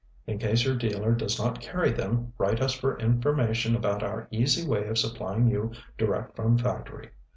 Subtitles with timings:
[0.25, 4.67] In case your dealer does not carry them, write us for information about our "easy
[4.67, 7.11] way of supplying you direct from factory."